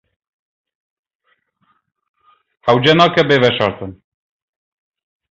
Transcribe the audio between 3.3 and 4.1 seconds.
veşartin.